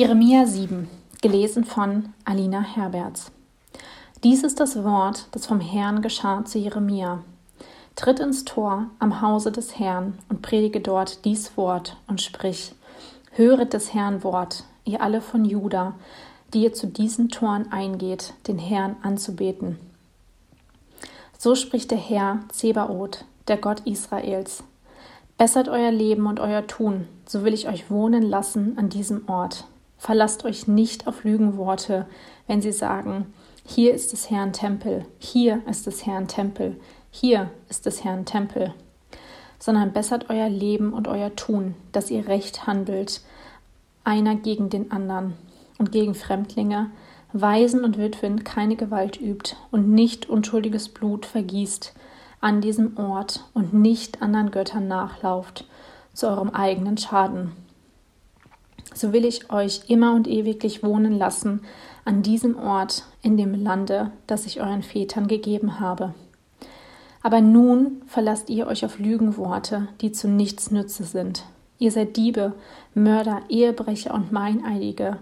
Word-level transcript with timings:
Jeremia 0.00 0.46
7, 0.46 0.88
gelesen 1.20 1.64
von 1.64 2.14
Alina 2.24 2.62
Herberts. 2.62 3.30
Dies 4.24 4.42
ist 4.44 4.58
das 4.58 4.82
Wort, 4.82 5.26
das 5.32 5.44
vom 5.44 5.60
Herrn 5.60 6.00
geschah 6.00 6.42
zu 6.46 6.58
Jeremia. 6.58 7.22
Tritt 7.96 8.18
ins 8.18 8.46
Tor 8.46 8.86
am 8.98 9.20
Hause 9.20 9.52
des 9.52 9.78
Herrn 9.78 10.16
und 10.30 10.40
predige 10.40 10.80
dort 10.80 11.26
dies 11.26 11.54
Wort 11.58 11.98
und 12.06 12.22
sprich: 12.22 12.72
Höret 13.32 13.74
des 13.74 13.92
Herrn 13.92 14.24
Wort, 14.24 14.64
ihr 14.86 15.02
alle 15.02 15.20
von 15.20 15.44
Juda, 15.44 15.92
die 16.54 16.62
ihr 16.62 16.72
zu 16.72 16.86
diesen 16.86 17.28
Toren 17.28 17.70
eingeht, 17.70 18.32
den 18.48 18.58
Herrn 18.58 18.96
anzubeten. 19.02 19.78
So 21.36 21.54
spricht 21.54 21.90
der 21.90 21.98
Herr 21.98 22.40
Zebaoth, 22.48 23.26
der 23.48 23.58
Gott 23.58 23.80
Israels. 23.80 24.64
Bessert 25.36 25.68
euer 25.68 25.90
Leben 25.90 26.24
und 26.24 26.40
euer 26.40 26.66
Tun, 26.66 27.06
so 27.26 27.44
will 27.44 27.52
ich 27.52 27.68
euch 27.68 27.90
wohnen 27.90 28.22
lassen 28.22 28.78
an 28.78 28.88
diesem 28.88 29.28
Ort. 29.28 29.66
Verlasst 30.00 30.46
euch 30.46 30.66
nicht 30.66 31.06
auf 31.06 31.24
Lügenworte, 31.24 32.06
wenn 32.46 32.62
sie 32.62 32.72
sagen, 32.72 33.34
hier 33.66 33.92
ist 33.92 34.14
des 34.14 34.30
Herrn 34.30 34.54
Tempel, 34.54 35.04
hier 35.18 35.60
ist 35.68 35.86
des 35.86 36.06
Herrn 36.06 36.26
Tempel, 36.26 36.80
hier 37.10 37.50
ist 37.68 37.84
des 37.84 38.02
Herrn 38.02 38.24
Tempel, 38.24 38.72
sondern 39.58 39.92
bessert 39.92 40.30
euer 40.30 40.48
Leben 40.48 40.94
und 40.94 41.06
euer 41.06 41.36
Tun, 41.36 41.74
dass 41.92 42.10
ihr 42.10 42.28
recht 42.28 42.66
handelt, 42.66 43.20
einer 44.02 44.36
gegen 44.36 44.70
den 44.70 44.90
anderen 44.90 45.34
und 45.76 45.92
gegen 45.92 46.14
Fremdlinge, 46.14 46.90
Waisen 47.34 47.84
und 47.84 47.98
Witwen 47.98 48.42
keine 48.42 48.76
Gewalt 48.76 49.20
übt 49.20 49.54
und 49.70 49.90
nicht 49.90 50.30
unschuldiges 50.30 50.88
Blut 50.88 51.26
vergießt 51.26 51.92
an 52.40 52.62
diesem 52.62 52.96
Ort 52.96 53.44
und 53.52 53.74
nicht 53.74 54.22
anderen 54.22 54.50
Göttern 54.50 54.88
nachlauft, 54.88 55.66
zu 56.14 56.26
eurem 56.26 56.48
eigenen 56.48 56.96
Schaden 56.96 57.52
so 58.94 59.12
will 59.12 59.24
ich 59.24 59.50
euch 59.50 59.82
immer 59.88 60.14
und 60.14 60.26
ewiglich 60.26 60.82
wohnen 60.82 61.18
lassen 61.18 61.62
an 62.04 62.22
diesem 62.22 62.58
Ort 62.58 63.04
in 63.22 63.36
dem 63.36 63.54
Lande, 63.54 64.10
das 64.26 64.46
ich 64.46 64.60
euren 64.60 64.82
Vätern 64.82 65.28
gegeben 65.28 65.80
habe. 65.80 66.14
Aber 67.22 67.40
nun 67.40 68.02
verlasst 68.06 68.48
ihr 68.48 68.66
euch 68.66 68.84
auf 68.84 68.98
Lügenworte, 68.98 69.88
die 70.00 70.12
zu 70.12 70.28
nichts 70.28 70.70
nütze 70.70 71.04
sind. 71.04 71.44
Ihr 71.78 71.92
seid 71.92 72.16
Diebe, 72.16 72.54
Mörder, 72.94 73.42
Ehebrecher 73.48 74.14
und 74.14 74.32
Meineidige 74.32 75.18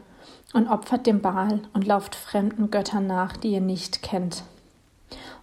und 0.52 0.68
opfert 0.68 1.06
dem 1.06 1.20
Baal 1.20 1.60
und 1.72 1.86
lauft 1.86 2.14
fremden 2.14 2.70
Göttern 2.70 3.06
nach, 3.06 3.36
die 3.36 3.52
ihr 3.52 3.60
nicht 3.60 4.02
kennt. 4.02 4.44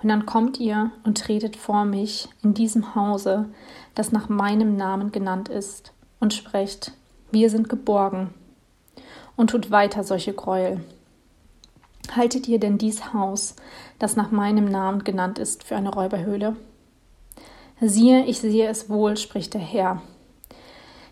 Und 0.01 0.09
dann 0.09 0.25
kommt 0.25 0.59
ihr 0.59 0.91
und 1.03 1.17
tretet 1.17 1.55
vor 1.55 1.85
mich 1.85 2.29
in 2.43 2.53
diesem 2.53 2.95
Hause, 2.95 3.49
das 3.95 4.11
nach 4.11 4.29
meinem 4.29 4.75
Namen 4.75 5.11
genannt 5.11 5.49
ist, 5.49 5.91
und 6.19 6.33
sprecht, 6.33 6.91
wir 7.35 7.51
sind 7.51 7.69
geborgen. 7.69 8.33
Und 9.35 9.51
tut 9.51 9.69
weiter 9.69 10.03
solche 10.03 10.33
Gräuel. 10.33 10.79
Haltet 12.15 12.47
ihr 12.47 12.59
denn 12.59 12.77
dies 12.77 13.13
Haus, 13.13 13.55
das 13.99 14.15
nach 14.15 14.31
meinem 14.31 14.65
Namen 14.71 15.03
genannt 15.03 15.37
ist, 15.37 15.65
für 15.65 15.75
eine 15.75 15.93
Räuberhöhle? 15.93 16.55
Siehe, 17.81 18.25
ich 18.25 18.39
sehe 18.39 18.69
es 18.69 18.89
wohl, 18.89 19.17
spricht 19.17 19.53
der 19.53 19.61
Herr. 19.61 20.01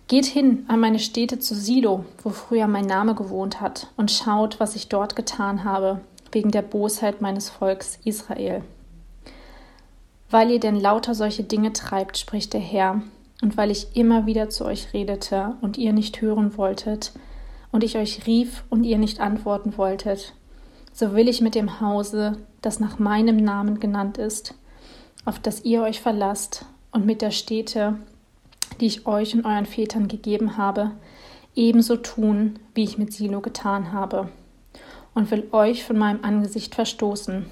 Geht 0.08 0.26
hin 0.26 0.64
an 0.70 0.80
meine 0.80 1.00
Städte 1.00 1.40
zu 1.40 1.56
Silo, 1.56 2.06
wo 2.24 2.30
früher 2.30 2.68
mein 2.68 2.86
Name 2.86 3.16
gewohnt 3.16 3.60
hat, 3.60 3.88
und 3.98 4.10
schaut, 4.10 4.62
was 4.62 4.78
ich 4.78 4.88
dort 4.88 5.18
getan 5.18 5.66
habe, 5.66 6.00
wegen 6.32 6.52
der 6.52 6.62
Bosheit 6.62 7.22
meines 7.22 7.50
Volks 7.50 8.00
Israel. 8.06 8.64
Weil 10.30 10.52
ihr 10.52 10.60
denn 10.62 10.80
lauter 10.80 11.16
solche 11.16 11.44
Dinge 11.44 11.74
treibt, 11.74 12.18
spricht 12.18 12.54
der 12.54 12.62
Herr, 12.62 13.02
und 13.44 13.58
weil 13.58 13.72
ich 13.72 13.88
immer 13.94 14.26
wieder 14.26 14.50
zu 14.50 14.64
euch 14.64 14.94
redete 14.94 15.58
und 15.60 15.78
ihr 15.78 15.92
nicht 15.92 16.22
hören 16.22 16.58
wolltet, 16.58 17.12
und 17.74 17.84
ich 17.84 17.98
euch 17.98 18.26
rief 18.26 18.64
und 18.70 18.86
ihr 18.86 18.98
nicht 18.98 19.20
antworten 19.20 19.78
wolltet, 19.78 20.34
so 20.94 21.14
will 21.14 21.28
ich 21.28 21.42
mit 21.42 21.54
dem 21.54 21.82
Hause, 21.82 22.38
das 22.62 22.80
nach 22.80 23.00
meinem 23.00 23.36
Namen 23.36 23.82
genannt 23.82 24.18
ist, 24.18 24.56
auf 25.26 25.40
das 25.40 25.66
ihr 25.66 25.84
euch 25.84 26.00
verlasst, 26.00 26.66
und 26.92 27.06
mit 27.06 27.22
der 27.22 27.32
Städte, 27.32 27.98
die 28.80 28.86
ich 28.86 29.08
euch 29.08 29.34
und 29.34 29.46
euren 29.46 29.66
Vätern 29.66 30.08
gegeben 30.08 30.56
habe, 30.56 30.92
ebenso 31.54 31.98
tun, 31.98 32.60
wie 32.74 32.84
ich 32.86 32.98
mit 32.98 33.12
Silo 33.12 33.42
getan 33.42 33.92
habe, 33.92 34.30
und 35.14 35.32
will 35.32 35.50
euch 35.52 35.84
von 35.84 35.98
meinem 35.98 36.24
Angesicht 36.24 36.76
verstoßen, 36.76 37.48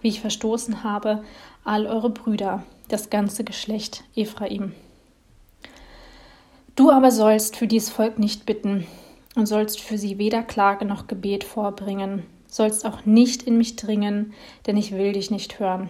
wie 0.00 0.08
ich 0.08 0.20
verstoßen 0.20 0.82
habe 0.82 1.22
all 1.62 1.86
eure 1.86 2.10
Brüder, 2.10 2.64
das 2.88 3.08
ganze 3.08 3.44
Geschlecht 3.44 4.02
Ephraim. 4.16 4.72
Du 6.78 6.92
aber 6.92 7.10
sollst 7.10 7.56
für 7.56 7.66
dies 7.66 7.90
Volk 7.90 8.20
nicht 8.20 8.46
bitten 8.46 8.86
und 9.34 9.46
sollst 9.46 9.80
für 9.80 9.98
sie 9.98 10.16
weder 10.16 10.44
Klage 10.44 10.84
noch 10.84 11.08
Gebet 11.08 11.42
vorbringen, 11.42 12.22
sollst 12.46 12.86
auch 12.86 13.04
nicht 13.04 13.42
in 13.42 13.58
mich 13.58 13.74
dringen, 13.74 14.32
denn 14.64 14.76
ich 14.76 14.92
will 14.92 15.12
dich 15.12 15.32
nicht 15.32 15.58
hören. 15.58 15.88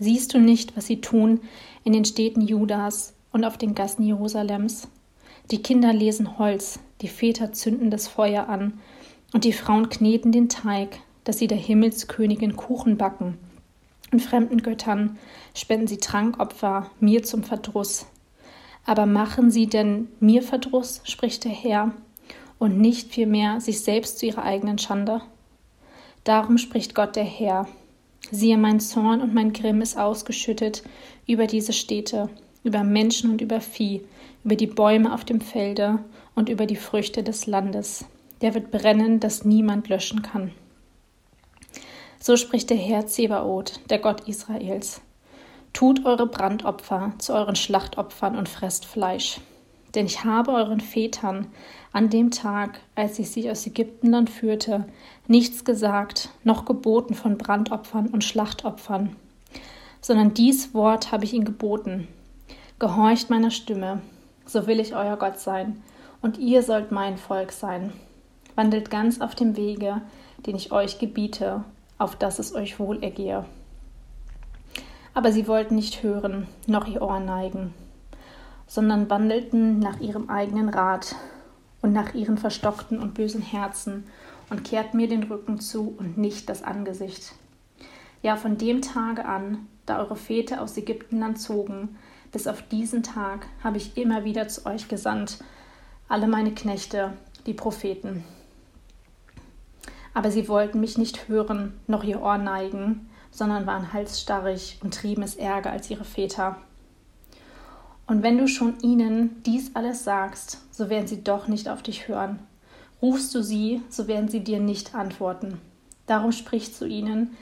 Siehst 0.00 0.34
du 0.34 0.40
nicht, 0.40 0.76
was 0.76 0.88
sie 0.88 1.00
tun 1.00 1.42
in 1.84 1.92
den 1.92 2.04
Städten 2.04 2.40
Judas 2.40 3.14
und 3.30 3.44
auf 3.44 3.56
den 3.56 3.76
Gassen 3.76 4.02
Jerusalems? 4.02 4.88
Die 5.52 5.62
Kinder 5.62 5.92
lesen 5.92 6.40
Holz, 6.40 6.80
die 7.02 7.08
Väter 7.08 7.52
zünden 7.52 7.92
das 7.92 8.08
Feuer 8.08 8.48
an, 8.48 8.80
und 9.32 9.44
die 9.44 9.52
Frauen 9.52 9.90
kneten 9.90 10.32
den 10.32 10.48
Teig, 10.48 10.98
dass 11.22 11.38
sie 11.38 11.46
der 11.46 11.56
Himmelskönigin 11.56 12.56
Kuchen 12.56 12.96
backen. 12.96 13.38
Und 14.10 14.18
fremden 14.18 14.60
Göttern 14.60 15.20
spenden 15.54 15.86
sie 15.86 15.98
Trankopfer, 15.98 16.90
mir 16.98 17.22
zum 17.22 17.44
Verdruss, 17.44 18.06
aber 18.84 19.06
machen 19.06 19.50
sie 19.50 19.66
denn 19.66 20.08
mir 20.20 20.42
Verdruss, 20.42 21.00
spricht 21.04 21.44
der 21.44 21.52
Herr, 21.52 21.92
und 22.58 22.78
nicht 22.78 23.12
vielmehr 23.12 23.60
sich 23.60 23.80
selbst 23.80 24.18
zu 24.18 24.26
ihrer 24.26 24.42
eigenen 24.42 24.78
Schande? 24.78 25.22
Darum 26.24 26.58
spricht 26.58 26.94
Gott 26.94 27.16
der 27.16 27.24
Herr. 27.24 27.66
Siehe, 28.30 28.58
mein 28.58 28.80
Zorn 28.80 29.20
und 29.22 29.34
mein 29.34 29.52
Grimm 29.52 29.80
ist 29.80 29.96
ausgeschüttet 29.96 30.82
über 31.26 31.46
diese 31.46 31.72
Städte, 31.72 32.28
über 32.62 32.84
Menschen 32.84 33.30
und 33.30 33.40
über 33.40 33.60
Vieh, 33.60 34.02
über 34.44 34.56
die 34.56 34.66
Bäume 34.66 35.14
auf 35.14 35.24
dem 35.24 35.40
Felde 35.40 35.98
und 36.34 36.48
über 36.48 36.66
die 36.66 36.76
Früchte 36.76 37.22
des 37.22 37.46
Landes. 37.46 38.04
Der 38.42 38.54
wird 38.54 38.70
brennen, 38.70 39.20
dass 39.20 39.44
niemand 39.44 39.88
löschen 39.88 40.22
kann. 40.22 40.52
So 42.18 42.36
spricht 42.36 42.68
der 42.68 42.76
Herr 42.76 43.06
Zebaoth, 43.06 43.80
der 43.88 43.98
Gott 43.98 44.28
Israels. 44.28 45.00
Tut 45.80 46.04
eure 46.04 46.26
Brandopfer 46.26 47.14
zu 47.16 47.32
euren 47.32 47.56
Schlachtopfern 47.56 48.36
und 48.36 48.50
fresst 48.50 48.84
Fleisch. 48.84 49.40
Denn 49.94 50.04
ich 50.04 50.24
habe 50.24 50.52
euren 50.52 50.80
Vätern 50.82 51.46
an 51.90 52.10
dem 52.10 52.30
Tag, 52.30 52.80
als 52.96 53.18
ich 53.18 53.30
sie 53.30 53.50
aus 53.50 53.66
Ägyptenland 53.66 54.28
führte, 54.28 54.84
nichts 55.26 55.64
gesagt, 55.64 56.28
noch 56.44 56.66
geboten 56.66 57.14
von 57.14 57.38
Brandopfern 57.38 58.08
und 58.08 58.24
Schlachtopfern, 58.24 59.16
sondern 60.02 60.34
dies 60.34 60.74
Wort 60.74 61.12
habe 61.12 61.24
ich 61.24 61.32
ihnen 61.32 61.46
geboten. 61.46 62.08
Gehorcht 62.78 63.30
meiner 63.30 63.50
Stimme, 63.50 64.02
so 64.44 64.66
will 64.66 64.80
ich 64.80 64.94
euer 64.94 65.16
Gott 65.16 65.38
sein, 65.40 65.82
und 66.20 66.36
ihr 66.36 66.62
sollt 66.62 66.92
mein 66.92 67.16
Volk 67.16 67.52
sein. 67.52 67.94
Wandelt 68.54 68.90
ganz 68.90 69.22
auf 69.22 69.34
dem 69.34 69.56
Wege, 69.56 70.02
den 70.44 70.56
ich 70.56 70.72
euch 70.72 70.98
gebiete, 70.98 71.64
auf 71.96 72.16
dass 72.16 72.38
es 72.38 72.54
euch 72.54 72.78
wohl 72.78 73.02
ergehe. 73.02 73.46
Aber 75.14 75.32
sie 75.32 75.48
wollten 75.48 75.74
nicht 75.74 76.02
hören, 76.02 76.46
noch 76.66 76.86
ihr 76.86 77.02
Ohr 77.02 77.20
neigen, 77.20 77.74
sondern 78.66 79.10
wandelten 79.10 79.78
nach 79.78 80.00
ihrem 80.00 80.30
eigenen 80.30 80.68
Rat 80.68 81.16
und 81.82 81.92
nach 81.92 82.14
ihren 82.14 82.38
verstockten 82.38 82.98
und 82.98 83.14
bösen 83.14 83.42
Herzen 83.42 84.04
und 84.50 84.64
kehrten 84.64 84.96
mir 84.96 85.08
den 85.08 85.24
Rücken 85.24 85.60
zu 85.60 85.94
und 85.98 86.18
nicht 86.18 86.48
das 86.48 86.62
Angesicht. 86.62 87.34
Ja, 88.22 88.36
von 88.36 88.58
dem 88.58 88.82
Tage 88.82 89.24
an, 89.24 89.66
da 89.86 89.98
eure 89.98 90.16
Väter 90.16 90.60
aus 90.60 90.76
Ägyptenland 90.76 91.40
zogen, 91.40 91.96
bis 92.32 92.46
auf 92.46 92.62
diesen 92.62 93.02
Tag 93.02 93.46
habe 93.64 93.78
ich 93.78 93.96
immer 93.96 94.24
wieder 94.24 94.46
zu 94.48 94.66
euch 94.66 94.88
gesandt, 94.88 95.42
alle 96.08 96.28
meine 96.28 96.52
Knechte, 96.52 97.14
die 97.46 97.54
Propheten. 97.54 98.24
Aber 100.14 100.30
sie 100.30 100.48
wollten 100.48 100.80
mich 100.80 100.98
nicht 100.98 101.28
hören, 101.28 101.74
noch 101.86 102.04
ihr 102.04 102.20
Ohr 102.20 102.38
neigen, 102.38 103.09
sondern 103.30 103.66
waren 103.66 103.92
halsstarrig 103.92 104.78
und 104.82 104.94
trieben 104.94 105.22
es 105.22 105.36
ärger 105.36 105.70
als 105.70 105.90
ihre 105.90 106.04
Väter. 106.04 106.56
Und 108.06 108.22
wenn 108.22 108.38
du 108.38 108.48
schon 108.48 108.78
ihnen 108.80 109.42
dies 109.44 109.70
alles 109.74 110.04
sagst, 110.04 110.58
so 110.72 110.90
werden 110.90 111.06
sie 111.06 111.22
doch 111.22 111.46
nicht 111.46 111.68
auf 111.68 111.82
dich 111.82 112.08
hören. 112.08 112.40
Rufst 113.00 113.34
du 113.34 113.42
sie, 113.42 113.82
so 113.88 114.08
werden 114.08 114.28
sie 114.28 114.40
dir 114.40 114.58
nicht 114.58 114.94
antworten. 114.94 115.60
Darum 116.06 116.32
sprich 116.32 116.74
zu 116.74 116.86
ihnen, 116.86 117.36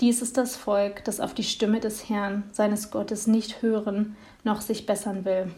dies 0.00 0.22
ist 0.22 0.36
das 0.36 0.56
Volk, 0.56 1.04
das 1.04 1.20
auf 1.20 1.34
die 1.34 1.44
Stimme 1.44 1.78
des 1.78 2.08
Herrn, 2.08 2.44
seines 2.52 2.90
Gottes, 2.90 3.26
nicht 3.26 3.62
hören, 3.62 4.16
noch 4.42 4.60
sich 4.60 4.86
bessern 4.86 5.24
will. 5.24 5.52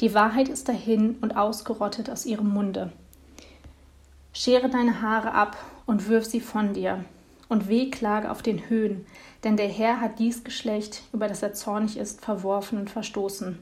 Die 0.00 0.14
Wahrheit 0.14 0.48
ist 0.48 0.68
dahin 0.68 1.16
und 1.20 1.36
ausgerottet 1.36 2.10
aus 2.10 2.26
ihrem 2.26 2.50
Munde. 2.50 2.92
Schere 4.32 4.68
deine 4.68 5.02
Haare 5.02 5.32
ab 5.32 5.56
und 5.86 6.08
wirf 6.08 6.26
sie 6.26 6.40
von 6.40 6.74
dir, 6.74 7.04
und 7.48 7.68
Wehklage 7.68 8.30
auf 8.30 8.42
den 8.42 8.68
Höhen, 8.68 9.06
denn 9.44 9.56
der 9.56 9.68
Herr 9.68 10.00
hat 10.00 10.18
dies 10.18 10.44
Geschlecht, 10.44 11.02
über 11.12 11.28
das 11.28 11.42
er 11.42 11.54
zornig 11.54 11.96
ist, 11.96 12.20
verworfen 12.20 12.78
und 12.78 12.90
verstoßen. 12.90 13.58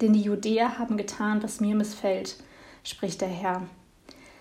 Denn 0.00 0.12
die 0.12 0.22
Judäer 0.22 0.78
haben 0.78 0.96
getan, 0.96 1.42
was 1.42 1.60
mir 1.60 1.74
missfällt, 1.74 2.36
spricht 2.82 3.20
der 3.20 3.28
Herr. 3.28 3.62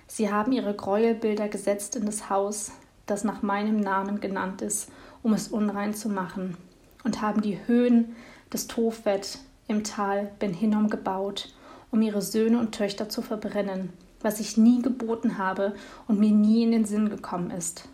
Sie 0.08 0.32
haben 0.32 0.52
ihre 0.52 0.74
Gräuelbilder 0.74 1.50
gesetzt 1.50 1.96
in 1.96 2.06
das 2.06 2.30
Haus, 2.30 2.72
das 3.06 3.24
nach 3.24 3.42
meinem 3.42 3.80
Namen 3.80 4.20
genannt 4.20 4.62
ist, 4.62 4.90
um 5.22 5.34
es 5.34 5.50
unrein 5.50 5.94
zu 5.94 6.10
machen, 6.10 6.58
und 7.04 7.22
haben 7.22 7.42
die 7.42 7.60
Höhen 7.68 8.16
des 8.52 8.68
Tophet 8.68 9.40
im 9.68 9.84
Tal 9.84 10.32
Ben 10.40 10.54
Hinnom 10.54 10.90
gebaut, 10.90 11.54
um 11.92 12.02
ihre 12.02 12.22
Söhne 12.22 12.60
und 12.60 12.74
Töchter 12.74 13.10
zu 13.10 13.22
verbrennen, 13.22 13.92
was 14.22 14.40
ich 14.40 14.58
nie 14.58 14.82
geboten 14.82 15.38
habe 15.38 15.76
und 16.08 16.20
mir 16.20 16.32
nie 16.32 16.64
in 16.64 16.72
den 16.72 16.86
Sinn 16.86 17.10
gekommen 17.10 17.52
ist. 17.52 17.88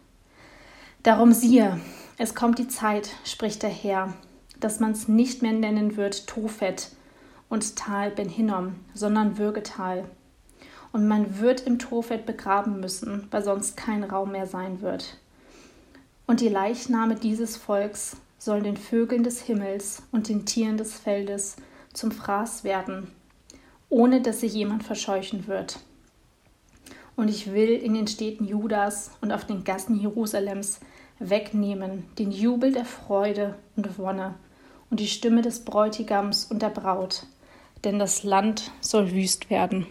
Darum 1.04 1.34
siehe, 1.34 1.82
es 2.18 2.34
kommt 2.34 2.60
die 2.60 2.70
Zeit, 2.70 3.10
spricht 3.26 3.62
der 3.62 3.70
Herr, 3.70 4.14
dass 4.62 4.80
man's 4.80 5.10
nicht 5.10 5.42
mehr 5.42 5.52
nennen 5.52 5.98
wird 5.98 6.28
Tophet 6.28 6.92
und 7.50 7.76
Tal 7.76 8.10
Ben 8.12 8.30
Hinnom, 8.30 8.76
sondern 8.94 9.38
Würgetal. 9.38 10.06
Und 10.94 11.10
man 11.10 11.42
wird 11.42 11.68
im 11.68 11.78
Tophet 11.78 12.26
begraben 12.26 12.80
müssen, 12.80 13.28
weil 13.32 13.44
sonst 13.44 13.76
kein 13.76 14.06
Raum 14.06 14.32
mehr 14.32 14.48
sein 14.48 14.80
wird. 14.80 15.18
Und 16.26 16.40
die 16.40 16.48
Leichname 16.48 17.16
dieses 17.16 17.58
Volks 17.58 18.16
sollen 18.38 18.64
den 18.64 18.78
Vögeln 18.78 19.24
des 19.24 19.42
Himmels 19.42 20.04
und 20.14 20.30
den 20.30 20.46
Tieren 20.46 20.78
des 20.78 20.98
Feldes 20.98 21.58
zum 21.92 22.12
Fraß 22.12 22.64
werden, 22.64 23.12
ohne 23.90 24.22
dass 24.22 24.40
sich 24.40 24.54
jemand 24.54 24.84
verscheuchen 24.84 25.48
wird. 25.48 25.80
Und 27.16 27.30
ich 27.30 27.54
will 27.54 27.70
in 27.70 27.94
den 27.94 28.08
Städten 28.08 28.46
Judas 28.46 29.12
und 29.22 29.32
auf 29.32 29.46
den 29.46 29.64
Gassen 29.64 30.00
Jerusalems 30.00 30.80
wegnehmen 31.20 32.06
den 32.18 32.32
Jubel 32.32 32.72
der 32.72 32.86
Freude 32.86 33.56
und 33.76 33.98
Wonne 33.98 34.36
und 34.90 35.00
die 35.00 35.08
Stimme 35.08 35.42
des 35.42 35.64
Bräutigams 35.64 36.46
und 36.46 36.62
der 36.62 36.70
Braut, 36.70 37.26
denn 37.84 38.00
das 38.00 38.24
Land 38.24 38.72
soll 38.82 39.12
wüst 39.12 39.50
werden. 39.50 39.88